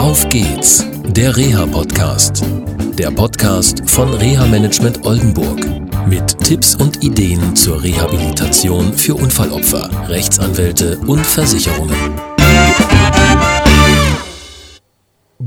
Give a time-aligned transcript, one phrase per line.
[0.00, 2.42] Auf geht's, der Reha-Podcast.
[2.98, 5.60] Der Podcast von Reha Management Oldenburg.
[6.08, 12.18] Mit Tipps und Ideen zur Rehabilitation für Unfallopfer, Rechtsanwälte und Versicherungen.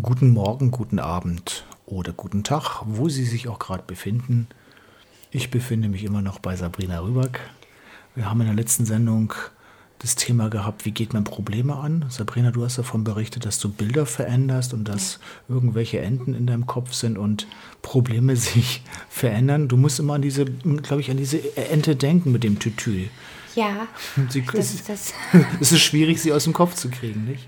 [0.03, 4.47] Guten Morgen, guten Abend oder guten Tag, wo Sie sich auch gerade befinden.
[5.31, 7.39] Ich befinde mich immer noch bei Sabrina Rüback.
[8.13, 9.33] Wir haben in der letzten Sendung
[9.99, 12.05] das Thema gehabt, wie geht man Probleme an?
[12.09, 15.55] Sabrina, du hast davon berichtet, dass du Bilder veränderst und dass ja.
[15.55, 17.47] irgendwelche Enden in deinem Kopf sind und
[17.81, 19.69] Probleme sich verändern.
[19.69, 23.05] Du musst immer an diese, glaube ich, an diese Ente denken mit dem Tütü.
[23.55, 23.87] Ja.
[24.29, 25.13] Sie, das ist das.
[25.61, 27.47] es ist schwierig, sie aus dem Kopf zu kriegen, nicht?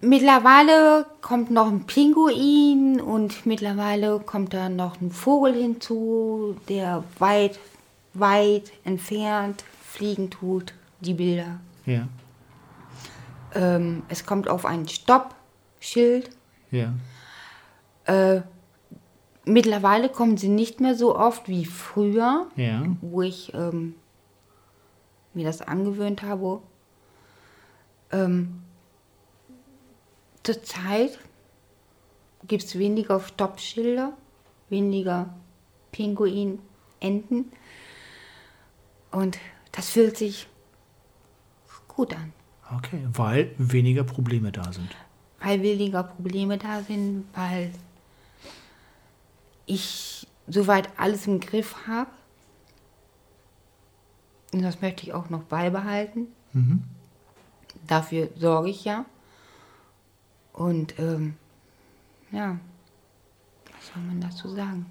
[0.00, 7.58] Mittlerweile kommt noch ein Pinguin und mittlerweile kommt da noch ein Vogel hinzu, der weit,
[8.14, 11.60] weit entfernt fliegen tut, die Bilder.
[11.86, 12.08] Ja.
[13.54, 16.30] Ähm, es kommt auf ein Stoppschild.
[16.72, 16.92] Ja.
[18.06, 18.42] Äh,
[19.44, 22.82] mittlerweile kommen sie nicht mehr so oft wie früher, ja.
[23.00, 23.94] wo ich ähm,
[25.32, 26.60] mir das angewöhnt habe.
[28.10, 28.62] Ähm,
[30.42, 31.20] Zurzeit
[32.48, 34.12] gibt es weniger Stoppschilder,
[34.70, 35.32] weniger
[35.92, 36.58] Pinguin,
[36.98, 37.52] Enten.
[39.12, 39.38] Und
[39.74, 40.46] das fühlt sich
[41.88, 42.32] gut an.
[42.76, 44.94] Okay, weil weniger Probleme da sind.
[45.40, 47.72] Weil weniger Probleme da sind, weil
[49.66, 52.10] ich soweit alles im Griff habe.
[54.52, 56.28] Und das möchte ich auch noch beibehalten.
[56.52, 56.84] Mhm.
[57.86, 59.04] Dafür sorge ich ja.
[60.52, 61.34] Und ähm,
[62.30, 62.58] ja,
[63.72, 64.86] was soll man dazu sagen?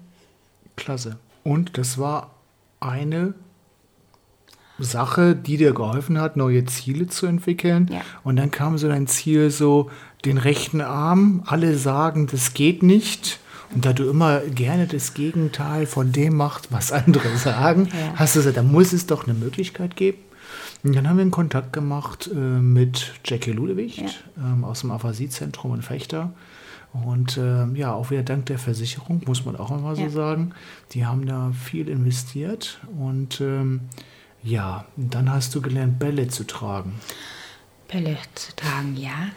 [0.76, 1.18] Klasse.
[1.42, 2.34] Und das war
[2.80, 3.34] eine
[4.78, 7.88] Sache, die dir geholfen hat, neue Ziele zu entwickeln.
[7.92, 8.00] Ja.
[8.24, 9.90] Und dann kam so dein Ziel, so
[10.24, 11.42] den rechten Arm.
[11.46, 13.38] Alle sagen, das geht nicht.
[13.74, 18.14] Und da du immer gerne das Gegenteil von dem machst, was andere sagen, Ja.
[18.16, 20.18] hast du gesagt, da muss es doch eine Möglichkeit geben.
[20.82, 23.98] Und dann haben wir einen Kontakt gemacht äh, mit Jackie Ludewicht
[24.36, 24.52] Ja.
[24.52, 26.32] ähm, aus dem Aphasiezentrum in Fechter.
[26.92, 30.52] Und ähm, ja, auch wieder dank der Versicherung, muss man auch mal so sagen.
[30.92, 32.80] Die haben da viel investiert.
[32.98, 33.80] Und ähm,
[34.44, 36.94] ja, dann hast du gelernt, Bälle zu tragen.
[37.90, 39.28] Bälle zu tragen, ja.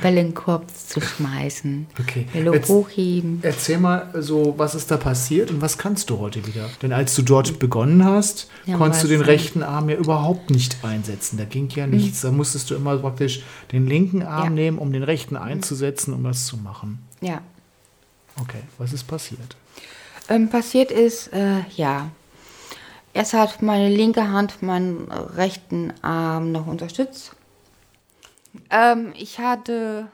[0.00, 1.88] Bälle in den Korb zu schmeißen.
[1.98, 2.28] Okay.
[2.32, 3.40] Bälle Jetzt- hochheben.
[3.42, 6.70] Erzähl mal so, was ist da passiert und was kannst du heute wieder?
[6.82, 9.26] Denn als du dort begonnen hast, Ja, konntest du was den denn?
[9.28, 11.36] rechten Arm ja überhaupt nicht einsetzen.
[11.36, 12.20] Da ging ja nichts.
[12.20, 14.50] Da musstest du immer praktisch den linken Arm Ja.
[14.50, 17.00] nehmen, um den rechten einzusetzen, um das zu machen.
[17.20, 17.40] Ja.
[18.40, 19.56] Okay, was ist passiert?
[20.28, 22.10] Ähm, passiert ist, äh, ja.
[23.16, 27.34] Erst hat meine linke Hand meinen rechten Arm noch unterstützt.
[28.68, 30.08] Ähm, ich hatte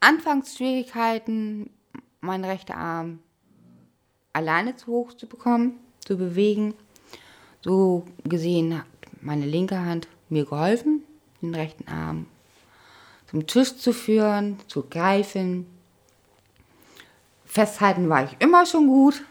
[0.00, 1.68] anfangs Schwierigkeiten,
[2.22, 3.18] meinen rechten Arm
[4.32, 6.72] alleine zu hoch zu bekommen, zu bewegen.
[7.60, 8.86] So gesehen hat
[9.20, 11.04] meine linke Hand mir geholfen,
[11.42, 12.24] den rechten Arm
[13.26, 15.66] zum Tisch zu führen, zu greifen.
[17.44, 19.22] Festhalten war ich immer schon gut.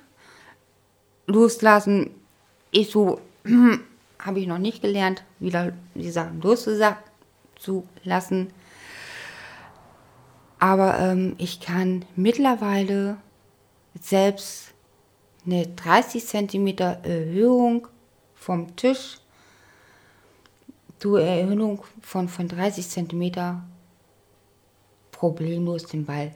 [1.25, 2.11] Loslassen
[2.75, 3.21] ist so,
[4.19, 8.51] habe ich noch nicht gelernt, wieder die Sachen loszulassen.
[10.59, 13.17] Aber ähm, ich kann mittlerweile
[13.99, 14.73] selbst
[15.45, 17.87] eine 30 cm Erhöhung
[18.33, 19.19] vom Tisch
[20.99, 23.61] zur Erhöhung von, von 30 cm
[25.11, 26.33] problemlos den Ball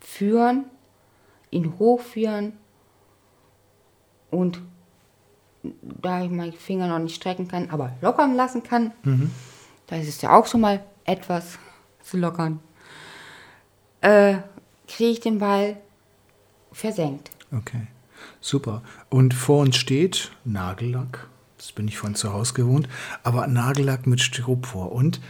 [0.00, 0.66] führen,
[1.50, 2.58] ihn hochführen
[4.32, 4.60] und
[6.00, 8.90] da ich meine Finger noch nicht strecken kann, aber lockern lassen kann,
[9.86, 11.58] da ist es ja auch schon mal etwas
[12.02, 12.58] zu lockern,
[14.00, 14.38] äh,
[14.88, 15.76] kriege ich den Ball
[16.72, 17.30] versenkt.
[17.52, 17.86] Okay,
[18.40, 18.82] super.
[19.08, 21.28] Und vor uns steht Nagellack.
[21.58, 22.88] Das bin ich von zu Hause gewohnt.
[23.22, 24.90] Aber Nagellack mit Styropor.
[24.90, 25.20] Und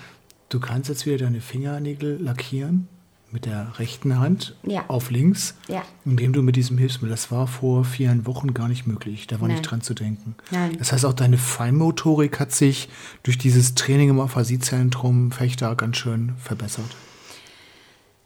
[0.49, 2.89] du kannst jetzt wieder deine Fingernägel lackieren
[3.33, 4.85] mit der rechten Hand Ja.
[4.89, 5.83] auf links, Ja.
[6.05, 9.49] indem du mit diesem Hilfsmittel, das war vor vier Wochen gar nicht möglich, da war
[9.49, 9.57] Nein.
[9.57, 10.35] nicht dran zu denken.
[10.51, 10.77] Nein.
[10.79, 12.89] Das heißt, auch deine Feinmotorik hat sich
[13.23, 16.95] durch dieses Training im Aphasiezentrum Fechter ganz schön verbessert.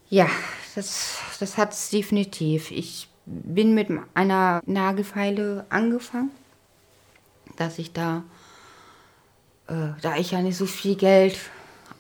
[0.09, 0.29] Ja,
[0.75, 2.71] das, das hat es definitiv.
[2.71, 6.31] Ich bin mit einer Nagelfeile angefangen,
[7.57, 8.23] dass ich da,
[9.69, 11.39] äh, da ich ja nicht so viel Geld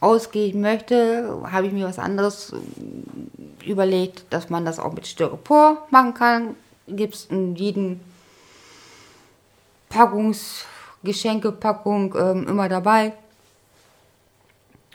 [0.00, 5.86] ausgeben möchte, habe ich mir was anderes äh, überlegt, dass man das auch mit Styropor
[5.90, 6.56] machen kann.
[6.88, 8.00] Gibt es in jedem
[9.88, 10.64] Packungs
[11.06, 13.12] Geschenkepackung ähm, immer dabei.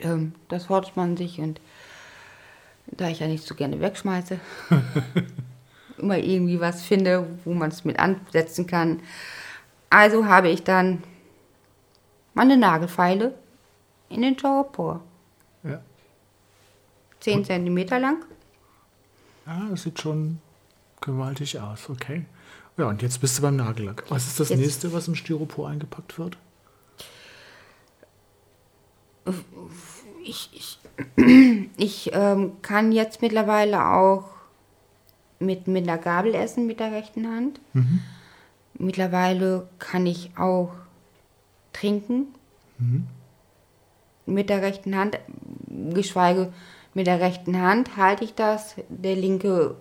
[0.00, 1.60] ähm, das hortet man sich und
[2.86, 4.38] da ich ja nicht so gerne wegschmeiße,
[5.98, 9.00] immer irgendwie was finde, wo man es mit ansetzen kann.
[9.88, 11.02] Also habe ich dann
[12.34, 13.34] meine Nagelfeile
[14.12, 15.00] in den Styropor.
[15.64, 15.80] Ja.
[17.20, 18.24] 10 cm lang.
[19.46, 20.40] Ah, das sieht schon
[21.00, 22.24] gewaltig aus, okay.
[22.76, 24.04] Ja, und jetzt bist du beim Nagellack.
[24.08, 26.36] Was ist das Jetzt- nächste, was im Styropor eingepackt wird?
[30.24, 30.78] Ich, ich,
[31.76, 34.24] ich ähm, kann jetzt mittlerweile auch
[35.38, 37.60] mit, mit einer Gabel essen mit der rechten Hand.
[38.74, 40.72] Mittlerweile kann ich auch
[41.72, 42.26] trinken
[44.26, 45.18] mit der rechten Hand,
[45.92, 46.52] geschweige
[46.94, 48.76] mit der rechten Hand halte ich das.
[48.88, 49.76] Der linke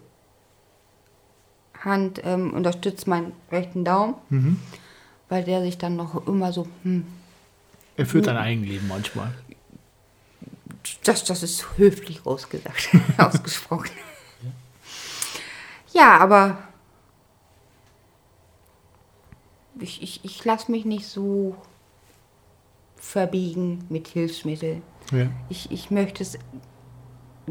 [1.79, 4.61] Hand ähm, unterstützt meinen rechten Daumen,
[5.29, 7.05] weil der sich dann noch immer so, hm,
[7.97, 9.33] Er führt ein Eigenleben manchmal.
[11.03, 13.91] Das, das ist höflich ausgesagt, ausgesprochen.
[15.93, 16.57] Ja, aber
[19.79, 21.55] ich, ich, ich lasse mich nicht so
[23.01, 24.83] verbiegen mit Hilfsmitteln.
[25.11, 25.27] Ja.
[25.49, 26.37] Ich, ich möchte es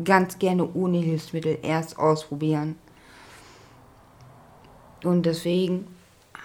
[0.02, 2.76] ganz gerne ohne Hilfsmittel erst ausprobieren.
[5.02, 5.86] Und deswegen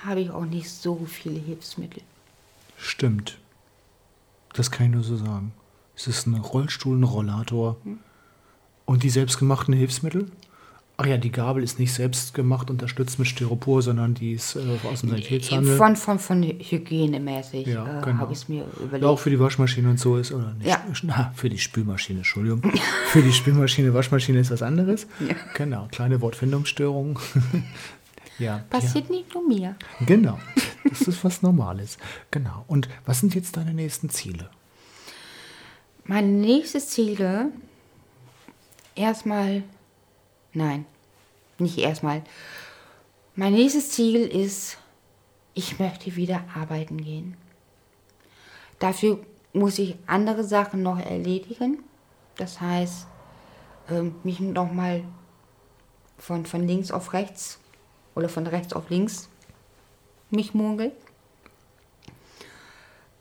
[0.04, 2.02] habe ich auch nicht so viele Hilfsmittel.
[2.78, 3.38] Stimmt.
[4.54, 5.54] Das kann ich nur so sagen.
[5.96, 7.78] Es ist ein Rollstuhl, ein Rollator.
[8.86, 10.32] Und die selbstgemachten Hilfsmittel?
[10.98, 14.60] Ach ja, die Gabel ist nicht selbst gemacht, unterstützt mit Styropor, sondern die ist äh,
[14.90, 15.76] aus dem Sanitätshandel.
[15.76, 18.20] Von, von, von hygienemäßig Ja, äh, genau.
[18.20, 19.04] habe ich es mir überlegt.
[19.04, 20.68] Ja, auch für die Waschmaschine und so ist, oder nicht?
[20.68, 20.82] Ja.
[21.04, 22.62] Na, für die Spülmaschine, Entschuldigung.
[23.08, 25.06] für die Spülmaschine, Waschmaschine ist was anderes.
[25.20, 25.36] Ja.
[25.56, 27.18] Genau, kleine Wortfindungsstörungen.
[28.40, 29.60] ja, Passiert nicht nur mir.
[29.60, 29.76] ja,
[30.06, 30.40] genau.
[30.88, 31.98] Das ist was Normales.
[32.32, 32.64] Genau.
[32.68, 34.50] Und was sind jetzt deine nächsten Ziele?
[36.06, 37.50] Meine nächste Ziele,
[38.96, 39.64] erstmal,
[40.56, 40.86] nein,
[41.60, 42.24] nicht erstmal.
[43.36, 44.78] Mein nächstes Ziel ist,
[45.54, 47.38] ich möchte wieder arbeiten gehen.
[48.80, 49.20] Dafür
[49.54, 51.80] muss ich andere Sachen noch erledigen.
[52.36, 53.08] Das heißt,
[53.90, 55.04] ähm, mich nochmal
[56.18, 57.60] von, von links auf rechts
[58.16, 59.30] oder von rechts auf links
[60.30, 60.92] mich mogeln.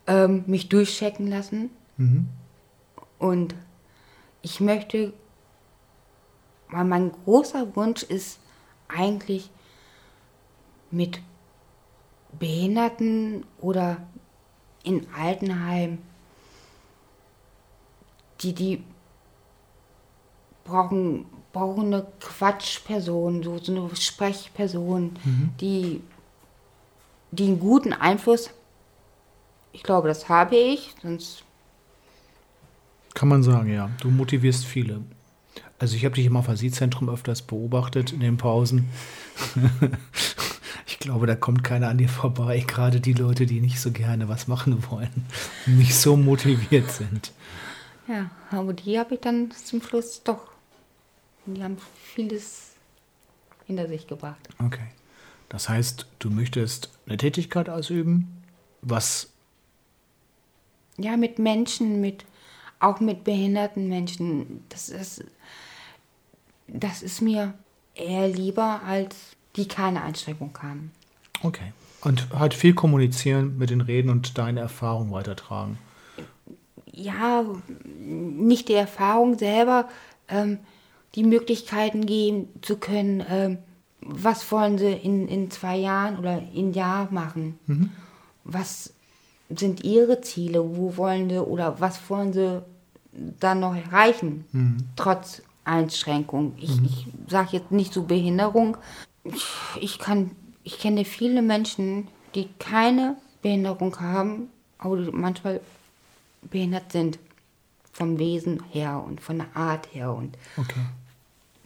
[0.06, 1.70] Ähm, mich durchchecken lassen.
[3.19, 3.54] Und
[4.42, 5.12] ich möchte,
[6.74, 8.40] weil mein großer Wunsch ist
[8.88, 9.48] eigentlich
[10.90, 11.20] mit
[12.38, 13.98] Behinderten oder
[14.82, 15.98] in Altenheim,
[18.40, 18.84] die, die
[20.64, 25.16] brauchen, brauchen eine Quatschperson, so, so eine Sprechperson,
[25.60, 26.02] die,
[27.30, 28.50] die einen guten Einfluss,
[29.72, 31.44] ich glaube, das habe ich, sonst
[33.14, 33.90] Kann man sagen, ja.
[34.00, 35.02] Du motivierst viele.
[35.78, 38.88] Also ich habe dich im Aphasiezentrum öfters beobachtet in den Pausen.
[40.86, 42.64] ich glaube, da kommt keiner an dir vorbei.
[42.66, 45.26] Gerade die Leute, die nicht so gerne was machen wollen,
[45.66, 47.32] nicht so motiviert sind.
[48.06, 50.52] Ja, aber die habe ich dann zum Schluss doch.
[51.46, 51.76] Die haben
[52.14, 52.72] vieles
[53.66, 54.48] hinter sich gebracht.
[54.64, 54.86] Okay.
[55.48, 58.42] Das heißt, du möchtest eine Tätigkeit ausüben,
[58.82, 59.30] was
[60.96, 62.24] Ja, mit Menschen, mit
[62.84, 64.64] auch mit behinderten Menschen.
[64.69, 65.24] Das ist,
[66.69, 67.55] das ist mir
[67.94, 69.14] eher lieber, als
[69.56, 70.91] die keine Einschränkung haben.
[71.43, 71.72] okay.
[72.00, 75.79] Und halt viel kommunizieren mit den Reden und deine Erfahrung weitertragen.
[76.93, 77.46] Ja,
[77.98, 79.88] nicht die Erfahrung selber,
[80.29, 80.58] ähm,
[81.14, 83.58] die Möglichkeiten geben zu können, ähm,
[84.03, 87.58] was wollen sie in, in zwei Jahren oder in Jahr machen?
[88.44, 88.93] Was
[89.48, 90.76] sind ihre Ziele?
[90.76, 92.62] Wo wollen sie oder was wollen sie
[93.40, 94.44] dann noch erreichen?
[94.96, 96.54] Trotz Einschränkung.
[96.58, 98.76] Ich, ich sage jetzt nicht so Behinderung.
[99.24, 99.46] Ich,
[99.80, 105.60] ich kann, ich kenne viele Menschen, die keine Behinderung haben, aber manchmal
[106.42, 107.18] behindert sind.
[107.92, 110.80] Vom Wesen her und von der Art her und Okay.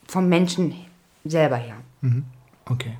[0.06, 0.74] vom Menschen
[1.24, 1.76] selber her.
[2.66, 2.98] Okay.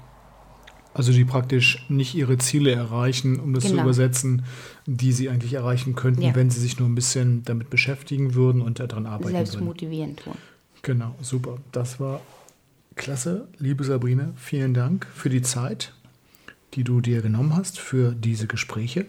[0.94, 3.82] Also die praktisch nicht ihre Ziele erreichen, um das zu Genau.
[3.84, 4.42] übersetzen,
[4.86, 6.34] die sie eigentlich erreichen könnten, Ja.
[6.34, 9.66] wenn sie sich nur ein bisschen damit beschäftigen würden und daran arbeiten Selbst würden.
[9.66, 10.34] motivierend tun.
[10.82, 11.58] Genau, super.
[11.72, 12.20] Das war
[12.96, 14.32] klasse, liebe Sabrine.
[14.36, 15.92] Vielen Dank für die Zeit,
[16.74, 19.06] die du dir genommen hast für diese Gespräche.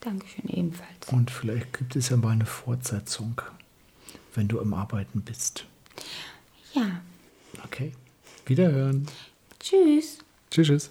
[0.00, 1.08] Dankeschön ebenfalls.
[1.10, 3.40] Und vielleicht gibt es ja mal eine Fortsetzung,
[4.34, 5.66] wenn du im Arbeiten bist.
[6.72, 7.00] Ja,
[7.64, 7.92] Okay.
[8.46, 9.06] Wiederhören.
[9.60, 10.18] tschüss.
[10.50, 10.66] Tschüss.
[10.68, 10.90] tschüss.